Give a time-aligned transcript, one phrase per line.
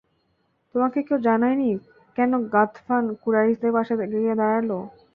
[0.75, 1.69] তোমাকে কেউ জানায়নি,
[2.17, 4.69] কেন গাতফান কুরাইশদের পাশে গিয়ে দাঁড়াল?